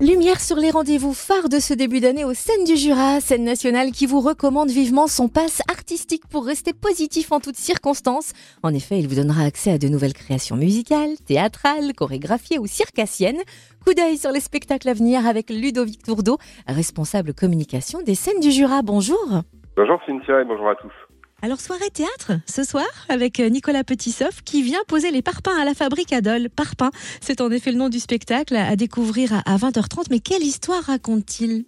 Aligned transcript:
Lumière 0.00 0.38
sur 0.38 0.54
les 0.54 0.70
rendez-vous 0.70 1.12
phares 1.12 1.48
de 1.48 1.58
ce 1.58 1.74
début 1.74 1.98
d'année 1.98 2.24
aux 2.24 2.32
scènes 2.32 2.62
du 2.64 2.76
Jura, 2.76 3.18
scène 3.18 3.42
nationale 3.42 3.90
qui 3.90 4.06
vous 4.06 4.20
recommande 4.20 4.70
vivement 4.70 5.08
son 5.08 5.28
passe 5.28 5.60
artistique 5.68 6.22
pour 6.30 6.46
rester 6.46 6.72
positif 6.72 7.32
en 7.32 7.40
toutes 7.40 7.56
circonstances. 7.56 8.32
En 8.62 8.72
effet, 8.72 9.00
il 9.00 9.08
vous 9.08 9.16
donnera 9.16 9.42
accès 9.42 9.72
à 9.72 9.78
de 9.78 9.88
nouvelles 9.88 10.12
créations 10.12 10.54
musicales, 10.54 11.16
théâtrales, 11.26 11.94
chorégraphiées 11.96 12.60
ou 12.60 12.68
circassiennes. 12.68 13.42
Coup 13.84 13.92
d'œil 13.92 14.18
sur 14.18 14.30
les 14.30 14.38
spectacles 14.38 14.88
à 14.88 14.94
venir 14.94 15.26
avec 15.26 15.50
Ludovic 15.50 16.04
Tourdeau, 16.04 16.38
responsable 16.68 17.34
communication 17.34 18.00
des 18.00 18.14
scènes 18.14 18.38
du 18.38 18.52
Jura. 18.52 18.82
Bonjour. 18.82 19.42
Bonjour 19.76 19.98
Cynthia 20.06 20.42
et 20.42 20.44
bonjour 20.44 20.68
à 20.68 20.76
tous. 20.76 20.92
Alors 21.40 21.60
soirée 21.60 21.90
théâtre 21.94 22.32
ce 22.46 22.64
soir 22.64 22.86
avec 23.08 23.38
euh, 23.38 23.48
Nicolas 23.48 23.84
Petitsoff 23.84 24.42
qui 24.42 24.60
vient 24.60 24.80
poser 24.88 25.12
les 25.12 25.22
parpaings 25.22 25.56
à 25.56 25.64
la 25.64 25.72
fabrique 25.72 26.12
Adol. 26.12 26.50
Parpaing, 26.50 26.90
c'est 27.20 27.40
en 27.40 27.52
effet 27.52 27.70
le 27.70 27.78
nom 27.78 27.88
du 27.88 28.00
spectacle 28.00 28.56
à 28.56 28.74
découvrir 28.74 29.32
à 29.46 29.56
20h30. 29.56 30.08
Mais 30.10 30.18
quelle 30.18 30.42
histoire 30.42 30.82
raconte-t-il? 30.82 31.64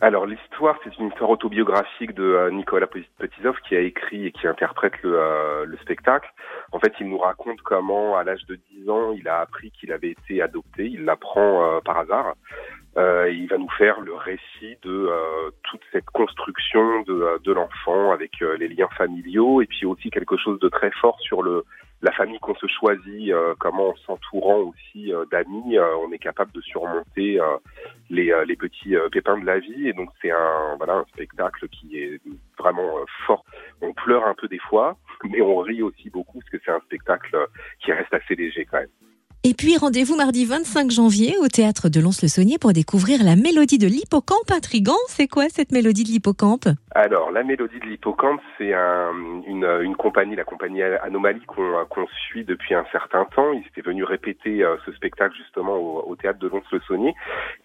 Alors 0.00 0.24
l'histoire, 0.24 0.78
c'est 0.82 0.96
une 0.96 1.08
histoire 1.08 1.28
autobiographique 1.28 2.14
de 2.14 2.22
euh, 2.22 2.50
Nicolas 2.50 2.86
Petitsoff 2.86 3.56
qui 3.68 3.76
a 3.76 3.80
écrit 3.80 4.24
et 4.24 4.32
qui 4.32 4.46
interprète 4.46 4.94
le, 5.02 5.20
euh, 5.20 5.66
le, 5.66 5.76
spectacle. 5.82 6.32
En 6.72 6.80
fait, 6.80 6.94
il 6.98 7.10
nous 7.10 7.18
raconte 7.18 7.60
comment, 7.60 8.16
à 8.16 8.24
l'âge 8.24 8.46
de 8.48 8.58
10 8.70 8.88
ans, 8.88 9.12
il 9.12 9.28
a 9.28 9.40
appris 9.40 9.70
qu'il 9.72 9.92
avait 9.92 10.12
été 10.12 10.40
adopté. 10.40 10.86
Il 10.86 11.04
l'apprend 11.04 11.78
par 11.84 11.98
hasard. 11.98 12.36
Euh, 12.96 13.30
il 13.30 13.46
va 13.46 13.56
nous 13.56 13.70
faire 13.78 14.00
le 14.00 14.14
récit 14.14 14.76
de 14.82 14.90
euh, 14.90 15.50
toute 15.62 15.80
cette 15.92 16.06
construction 16.06 17.02
de, 17.02 17.12
euh, 17.12 17.38
de 17.44 17.52
l'enfant 17.52 18.10
avec 18.10 18.40
les 18.40 18.66
liens 18.66 18.88
familiaux 18.96 19.62
et 19.62 19.66
puis 19.66 19.86
aussi 19.86 20.10
quelque 20.10 20.36
chose 20.36 20.58
de 20.58 20.68
très 20.68 20.90
fort 20.90 21.18
sur 21.20 21.42
le 21.42 21.64
la 22.02 22.12
famille 22.12 22.38
qu'on 22.38 22.54
se 22.54 22.66
choisit, 22.66 23.30
comment 23.58 23.90
en 23.90 23.96
s'entourant 24.06 24.56
aussi 24.56 25.12
d'amis, 25.30 25.78
on 25.78 26.10
est 26.12 26.18
capable 26.18 26.50
de 26.52 26.62
surmonter 26.62 27.38
les, 28.08 28.32
les 28.46 28.56
petits 28.56 28.94
pépins 29.12 29.36
de 29.36 29.44
la 29.44 29.58
vie. 29.58 29.86
Et 29.86 29.92
donc 29.92 30.08
c'est 30.22 30.30
un 30.30 30.76
voilà 30.78 30.94
un 30.94 31.04
spectacle 31.12 31.68
qui 31.68 31.98
est 31.98 32.18
vraiment 32.58 32.90
fort. 33.26 33.44
On 33.82 33.92
pleure 33.92 34.26
un 34.26 34.32
peu 34.32 34.48
des 34.48 34.60
fois, 34.60 34.96
mais 35.24 35.42
on 35.42 35.58
rit 35.58 35.82
aussi 35.82 36.08
beaucoup 36.08 36.38
parce 36.38 36.48
que 36.48 36.56
c'est 36.64 36.72
un 36.72 36.80
spectacle 36.80 37.36
qui 37.80 37.92
reste 37.92 38.14
assez 38.14 38.34
léger 38.34 38.64
quand 38.64 38.78
même. 38.78 38.88
Puis 39.60 39.76
rendez-vous 39.76 40.16
mardi 40.16 40.46
25 40.46 40.90
janvier 40.90 41.36
au 41.36 41.46
théâtre 41.46 41.90
de 41.90 42.00
Lons-le-Saunier 42.00 42.56
pour 42.58 42.72
découvrir 42.72 43.22
la 43.22 43.36
mélodie 43.36 43.76
de 43.76 43.88
l'hippocampe 43.88 44.50
intrigant. 44.50 44.96
C'est 45.08 45.28
quoi 45.28 45.50
cette 45.50 45.70
mélodie 45.70 46.04
de 46.04 46.08
l'hippocampe? 46.08 46.64
Alors 46.94 47.30
la 47.30 47.42
mélodie 47.42 47.78
de 47.78 47.84
l'hippocampe, 47.84 48.40
c'est 48.56 48.72
un, 48.72 49.12
une, 49.46 49.66
une, 49.82 49.96
compagnie, 49.96 50.34
la 50.34 50.44
compagnie 50.44 50.82
Anomalie 50.82 51.44
qu'on 51.44 52.06
suit 52.24 52.46
depuis 52.46 52.74
un 52.74 52.86
certain 52.90 53.26
temps. 53.36 53.52
Ils 53.52 53.66
étaient 53.66 53.86
venus 53.86 54.04
répéter 54.04 54.64
euh, 54.64 54.76
ce 54.86 54.92
spectacle 54.92 55.36
justement 55.36 55.76
au, 55.76 56.08
au 56.08 56.16
théâtre 56.16 56.38
de 56.38 56.48
Lons-le-Saunier. 56.48 57.14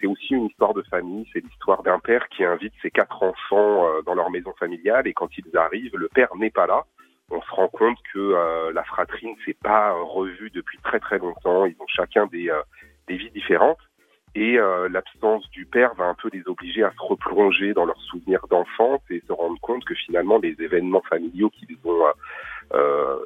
C'est 0.02 0.08
aussi 0.08 0.34
une 0.34 0.48
histoire 0.48 0.74
de 0.74 0.82
famille. 0.92 1.26
C'est 1.32 1.42
l'histoire 1.46 1.82
d'un 1.82 2.00
père 2.00 2.28
qui 2.28 2.44
invite 2.44 2.74
ses 2.82 2.92
quatre 2.92 3.24
enfants 3.24 3.88
euh, 3.88 4.02
dans 4.06 4.16
leur 4.16 4.30
maison 4.32 4.52
familiale 4.60 5.08
et 5.08 5.14
quand 5.14 5.30
ils 5.38 5.58
arrivent, 5.58 5.96
le 5.96 6.10
père 6.10 6.36
n'est 6.36 6.52
pas 6.52 6.68
là 6.68 6.84
on 7.32 7.42
se 7.42 7.52
rend 7.52 7.68
compte 7.68 7.98
que 8.14 8.20
euh, 8.20 8.72
la 8.74 8.84
fratrie 8.84 9.28
ne 9.28 9.36
s'est 9.46 9.58
pas 9.62 9.92
euh, 9.92 10.04
revue 10.04 10.50
depuis 10.52 10.78
très 10.80 11.00
très 11.00 11.18
longtemps. 11.18 11.66
Ils 11.66 11.76
ont 11.80 11.88
chacun 11.88 12.28
des, 12.28 12.50
euh, 12.50 12.62
des 13.08 13.18
vies 13.18 13.32
différentes. 13.32 13.80
Et 14.38 14.58
l'absence 14.90 15.50
du 15.52 15.66
père 15.66 15.94
va 15.94 16.08
un 16.08 16.14
peu 16.14 16.30
les 16.34 16.46
obliger 16.46 16.84
à 16.84 16.92
se 16.92 17.00
replonger 17.00 17.74
dans 17.74 17.86
leurs 17.86 18.02
souvenirs 18.02 18.46
d'enfance 18.50 19.00
et 19.10 19.24
se 19.26 19.32
rendre 19.32 19.58
compte 19.62 19.86
que 19.86 19.96
finalement 19.96 20.40
les 20.40 20.58
événements 20.60 21.04
familiaux 21.10 21.50
qu'ils 21.52 21.78
ont 21.86 22.04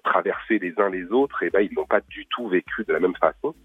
traversés 0.04 0.60
les 0.60 0.80
uns 0.80 0.92
les 0.92 1.12
autres, 1.12 1.42
et 1.42 1.48
eh 1.48 1.50
ben, 1.50 1.62
ils 1.62 1.74
n'ont 1.74 1.88
pas 1.88 2.02
du 2.02 2.28
tout 2.28 2.48
vécu 2.48 2.84
de 2.84 2.94
la 2.94 3.00
même 3.00 3.16
façon 3.16 3.56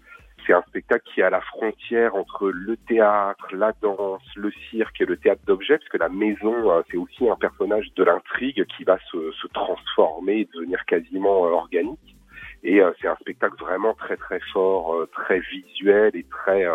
c'est 0.45 0.53
un 0.53 0.63
spectacle 0.63 1.03
qui 1.13 1.21
est 1.21 1.23
à 1.23 1.29
la 1.29 1.41
frontière 1.41 2.15
entre 2.15 2.49
le 2.49 2.77
théâtre, 2.77 3.47
la 3.53 3.73
danse, 3.81 4.23
le 4.35 4.51
cirque 4.69 5.01
et 5.01 5.05
le 5.05 5.17
théâtre 5.17 5.41
d'objets, 5.45 5.77
parce 5.77 5.89
que 5.89 5.97
la 5.97 6.09
maison, 6.09 6.71
euh, 6.71 6.81
c'est 6.89 6.97
aussi 6.97 7.27
un 7.29 7.35
personnage 7.35 7.91
de 7.95 8.03
l'intrigue 8.03 8.65
qui 8.65 8.83
va 8.83 8.97
se, 9.11 9.31
se 9.31 9.47
transformer 9.47 10.41
et 10.41 10.49
devenir 10.53 10.83
quasiment 10.85 11.45
euh, 11.45 11.51
organique. 11.51 12.15
Et 12.63 12.81
euh, 12.81 12.91
c'est 12.99 13.07
un 13.07 13.15
spectacle 13.17 13.55
vraiment 13.59 13.93
très 13.93 14.17
très 14.17 14.39
fort, 14.51 15.07
très 15.11 15.39
visuel 15.39 16.11
et 16.15 16.23
très... 16.23 16.67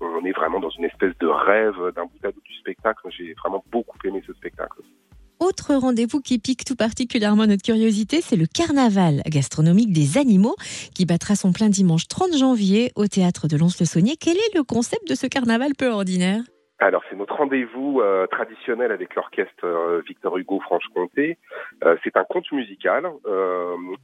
on 0.00 0.24
est 0.24 0.32
vraiment 0.32 0.60
dans 0.60 0.70
une 0.70 0.84
espèce 0.84 1.16
de 1.18 1.26
rêve 1.26 1.76
d'un 1.94 2.04
bout 2.04 2.24
à 2.24 2.30
bout 2.30 2.42
du 2.42 2.54
spectacle. 2.54 3.00
J'ai 3.10 3.34
vraiment 3.34 3.62
beaucoup 3.70 3.98
aimé 4.04 4.22
ce 4.26 4.32
spectacle 4.32 4.80
autre 5.44 5.74
rendez-vous 5.74 6.20
qui 6.20 6.38
pique 6.38 6.64
tout 6.64 6.74
particulièrement 6.74 7.46
notre 7.46 7.62
curiosité, 7.62 8.20
c'est 8.20 8.36
le 8.36 8.46
carnaval 8.46 9.22
gastronomique 9.26 9.92
des 9.92 10.18
animaux 10.18 10.56
qui 10.94 11.04
battra 11.04 11.36
son 11.36 11.52
plein 11.52 11.68
dimanche 11.68 12.08
30 12.08 12.36
janvier 12.36 12.92
au 12.96 13.06
théâtre 13.06 13.46
de 13.46 13.56
Lons-le-Saunier. 13.56 14.16
Quel 14.18 14.36
est 14.36 14.54
le 14.54 14.62
concept 14.62 15.08
de 15.08 15.14
ce 15.14 15.26
carnaval 15.26 15.72
peu 15.76 15.88
ordinaire? 15.88 16.40
Alors 16.80 17.02
c'est 17.08 17.16
notre 17.16 17.36
rendez-vous 17.36 18.00
euh, 18.00 18.26
traditionnel 18.26 18.90
avec 18.90 19.14
l'orchestre 19.14 19.64
euh, 19.64 20.02
Victor 20.06 20.36
Hugo 20.36 20.60
Franche-Comté. 20.60 21.38
Euh, 21.84 21.96
c'est 22.02 22.16
un 22.16 22.24
conte 22.24 22.50
musical 22.50 23.06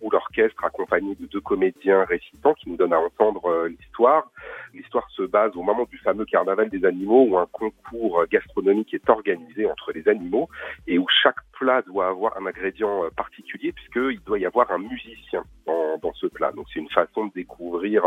où 0.00 0.10
l'orchestre 0.10 0.64
accompagné 0.64 1.14
de 1.16 1.26
deux 1.26 1.40
comédiens 1.40 2.04
récitants 2.04 2.54
qui 2.54 2.70
nous 2.70 2.76
donnent 2.76 2.92
à 2.92 3.00
entendre 3.00 3.66
l'histoire. 3.66 4.30
L'histoire 4.90 5.10
se 5.10 5.22
base 5.22 5.56
au 5.56 5.62
moment 5.62 5.86
du 5.88 5.98
fameux 5.98 6.24
carnaval 6.24 6.68
des 6.68 6.84
animaux 6.84 7.24
où 7.28 7.38
un 7.38 7.46
concours 7.52 8.24
gastronomique 8.28 8.92
est 8.92 9.08
organisé 9.08 9.64
entre 9.70 9.92
les 9.92 10.08
animaux 10.08 10.48
et 10.88 10.98
où 10.98 11.06
chaque 11.22 11.36
plat 11.60 11.82
doit 11.82 12.08
avoir 12.08 12.36
un 12.36 12.46
ingrédient 12.46 13.02
particulier 13.16 13.72
puisqu'il 13.72 14.20
doit 14.24 14.38
y 14.38 14.46
avoir 14.46 14.70
un 14.72 14.78
musicien 14.78 15.44
dans, 15.66 15.98
dans 16.02 16.12
ce 16.14 16.26
plat. 16.26 16.50
Donc 16.52 16.66
c'est 16.72 16.80
une 16.80 16.90
façon 16.90 17.26
de 17.26 17.32
découvrir 17.34 18.02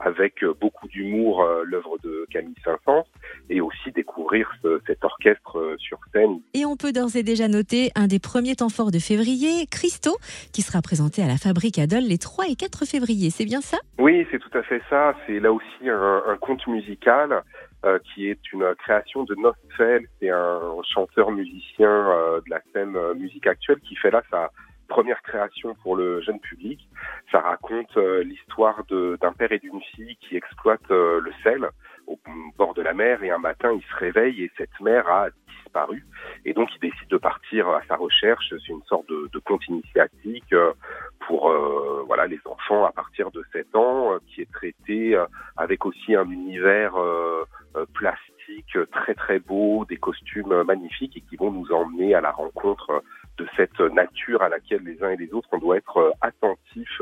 avec 0.00 0.44
beaucoup 0.60 0.88
d'humour 0.88 1.42
l'œuvre 1.64 1.96
de 2.02 2.26
Camille 2.30 2.54
Saint-Saëns 2.64 3.04
et 3.48 3.60
aussi 3.60 3.92
découvrir 3.92 4.50
cet 4.86 5.04
orchestre 5.04 5.58
euh, 5.58 5.76
sur 5.78 5.98
scène. 6.12 6.40
Et 6.54 6.64
on 6.66 6.76
peut 6.76 6.92
d'ores 6.92 7.16
et 7.16 7.22
déjà 7.22 7.48
noter 7.48 7.90
un 7.94 8.06
des 8.06 8.18
premiers 8.18 8.56
temps 8.56 8.68
forts 8.68 8.90
de 8.90 8.98
février, 8.98 9.66
Christo, 9.70 10.16
qui 10.52 10.62
sera 10.62 10.82
présenté 10.82 11.22
à 11.22 11.26
la 11.26 11.36
Fabrique 11.36 11.78
Adol 11.78 12.02
les 12.02 12.18
3 12.18 12.46
et 12.48 12.56
4 12.56 12.84
février. 12.86 13.30
C'est 13.30 13.44
bien 13.44 13.60
ça? 13.60 13.78
Oui, 13.98 14.26
c'est 14.30 14.38
tout 14.38 14.56
à 14.56 14.62
fait 14.62 14.82
ça. 14.88 15.14
C'est 15.26 15.40
là 15.40 15.52
aussi 15.52 15.88
un, 15.88 16.22
un 16.26 16.36
conte 16.36 16.66
musical. 16.66 17.42
Euh, 17.86 17.98
qui 18.12 18.28
est 18.28 18.52
une 18.52 18.74
création 18.74 19.24
de 19.24 19.34
Nostfeld, 19.36 20.06
c'est 20.18 20.28
un 20.28 20.60
chanteur 20.82 21.30
musicien 21.30 21.88
euh, 21.88 22.40
de 22.44 22.50
la 22.50 22.60
scène 22.74 22.94
musique 23.14 23.46
actuelle 23.46 23.80
qui 23.80 23.96
fait 23.96 24.10
là 24.10 24.22
sa 24.30 24.50
première 24.86 25.22
création 25.22 25.74
pour 25.82 25.96
le 25.96 26.20
jeune 26.20 26.40
public. 26.40 26.86
Ça 27.32 27.40
raconte 27.40 27.96
l'histoire 27.96 28.84
d'un 28.88 29.32
père 29.32 29.52
et 29.52 29.60
d'une 29.60 29.80
fille 29.94 30.16
qui 30.16 30.36
exploitent 30.36 30.90
le 30.90 31.32
sel 31.42 31.70
au 32.06 32.18
bord 32.58 32.74
de 32.74 32.82
la 32.82 32.92
mer 32.92 33.22
et 33.22 33.30
un 33.30 33.38
matin 33.38 33.72
il 33.72 33.82
se 33.82 33.96
réveille 33.96 34.42
et 34.42 34.50
cette 34.58 34.78
mer 34.80 35.08
a 35.08 35.28
disparu 35.46 36.04
et 36.44 36.52
donc 36.52 36.68
il 36.74 36.80
décide 36.80 37.08
de 37.08 37.16
partir 37.16 37.68
à 37.68 37.82
sa 37.88 37.96
recherche. 37.96 38.44
C'est 38.50 38.72
une 38.72 38.82
sorte 38.84 39.08
de, 39.08 39.28
de 39.32 39.38
conte 39.38 39.66
initiatique 39.68 40.52
euh, 40.52 40.72
pour 41.20 41.50
euh, 41.50 42.02
voilà 42.06 42.26
les 42.26 42.40
enfants 42.44 42.84
à 42.84 42.92
partir 42.92 43.30
de 43.30 43.44
7 43.52 43.74
ans 43.76 44.14
euh, 44.14 44.18
qui 44.26 44.42
est 44.42 44.50
traité 44.50 45.16
avec 45.56 45.86
aussi 45.86 46.14
un 46.14 46.28
univers 46.28 46.94
plastique 47.94 48.78
très 48.92 49.14
très 49.14 49.38
beau, 49.38 49.84
des 49.88 49.96
costumes 49.96 50.62
magnifiques 50.62 51.16
et 51.16 51.20
qui 51.20 51.36
vont 51.36 51.50
nous 51.50 51.70
emmener 51.72 52.14
à 52.14 52.20
la 52.20 52.32
rencontre 52.32 53.02
de 53.38 53.46
cette 53.56 53.80
nature 53.80 54.42
à 54.42 54.48
laquelle 54.48 54.82
les 54.82 55.02
uns 55.02 55.10
et 55.10 55.16
les 55.16 55.32
autres 55.32 55.48
on 55.52 55.58
doit 55.58 55.76
être 55.76 56.14
attentifs 56.20 57.00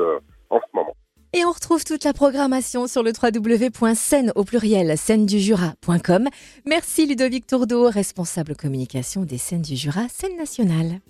en 0.49 0.59
ce 0.59 0.75
moment. 0.75 0.95
Et 1.31 1.45
on 1.45 1.51
retrouve 1.51 1.83
toute 1.83 2.05
la 2.05 2.13
programmation 2.13 2.87
sur 2.87 3.03
le 3.03 3.11
www.scène 3.11 4.31
au 4.35 4.43
pluriel 4.43 4.97
scène 4.97 5.27
du 5.27 5.37
Jura.com. 5.37 6.27
Merci 6.65 7.05
Ludovic 7.05 7.45
Tourdeau, 7.45 7.87
responsable 7.87 8.55
communication 8.55 9.21
des 9.25 9.37
scènes 9.37 9.61
du 9.61 9.75
Jura, 9.75 10.07
scène 10.09 10.35
nationale. 10.37 11.01